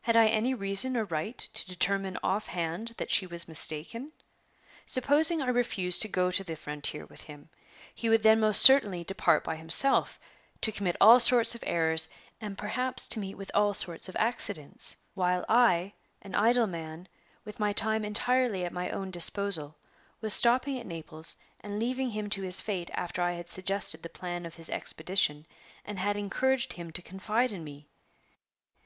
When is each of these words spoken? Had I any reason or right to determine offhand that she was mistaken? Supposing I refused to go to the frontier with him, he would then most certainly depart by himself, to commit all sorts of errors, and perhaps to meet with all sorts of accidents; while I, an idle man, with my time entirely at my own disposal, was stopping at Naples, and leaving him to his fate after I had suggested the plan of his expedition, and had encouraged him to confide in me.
Had 0.00 0.16
I 0.16 0.28
any 0.28 0.54
reason 0.54 0.96
or 0.96 1.04
right 1.04 1.36
to 1.36 1.66
determine 1.66 2.16
offhand 2.22 2.94
that 2.96 3.10
she 3.10 3.26
was 3.26 3.46
mistaken? 3.46 4.10
Supposing 4.86 5.42
I 5.42 5.48
refused 5.48 6.00
to 6.00 6.08
go 6.08 6.30
to 6.30 6.42
the 6.42 6.56
frontier 6.56 7.04
with 7.04 7.24
him, 7.24 7.50
he 7.94 8.08
would 8.08 8.22
then 8.22 8.40
most 8.40 8.62
certainly 8.62 9.04
depart 9.04 9.44
by 9.44 9.56
himself, 9.56 10.18
to 10.62 10.72
commit 10.72 10.96
all 11.02 11.20
sorts 11.20 11.54
of 11.54 11.62
errors, 11.66 12.08
and 12.40 12.56
perhaps 12.56 13.06
to 13.08 13.18
meet 13.20 13.34
with 13.34 13.50
all 13.52 13.74
sorts 13.74 14.08
of 14.08 14.16
accidents; 14.16 14.96
while 15.12 15.44
I, 15.50 15.92
an 16.22 16.34
idle 16.34 16.66
man, 16.66 17.06
with 17.44 17.60
my 17.60 17.74
time 17.74 18.06
entirely 18.06 18.64
at 18.64 18.72
my 18.72 18.88
own 18.88 19.10
disposal, 19.10 19.76
was 20.22 20.32
stopping 20.32 20.78
at 20.78 20.86
Naples, 20.86 21.36
and 21.60 21.78
leaving 21.78 22.08
him 22.08 22.30
to 22.30 22.40
his 22.40 22.58
fate 22.62 22.90
after 22.94 23.20
I 23.20 23.32
had 23.32 23.50
suggested 23.50 24.02
the 24.02 24.08
plan 24.08 24.46
of 24.46 24.54
his 24.54 24.70
expedition, 24.70 25.44
and 25.84 25.98
had 25.98 26.16
encouraged 26.16 26.72
him 26.72 26.90
to 26.92 27.02
confide 27.02 27.52
in 27.52 27.64
me. 27.64 27.86